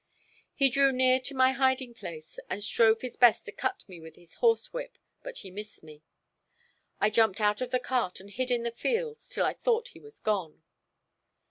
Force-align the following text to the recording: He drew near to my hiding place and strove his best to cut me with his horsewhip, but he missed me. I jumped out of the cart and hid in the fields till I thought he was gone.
He 0.55 0.69
drew 0.71 0.91
near 0.91 1.19
to 1.19 1.35
my 1.35 1.51
hiding 1.51 1.93
place 1.93 2.39
and 2.49 2.63
strove 2.63 3.01
his 3.01 3.17
best 3.17 3.45
to 3.45 3.51
cut 3.51 3.87
me 3.87 3.99
with 3.99 4.15
his 4.15 4.33
horsewhip, 4.37 4.97
but 5.21 5.37
he 5.37 5.51
missed 5.51 5.83
me. 5.83 6.01
I 6.99 7.11
jumped 7.11 7.39
out 7.39 7.61
of 7.61 7.69
the 7.69 7.77
cart 7.79 8.19
and 8.19 8.31
hid 8.31 8.49
in 8.49 8.63
the 8.63 8.71
fields 8.71 9.29
till 9.29 9.45
I 9.45 9.53
thought 9.53 9.89
he 9.89 9.99
was 9.99 10.19
gone. 10.19 10.63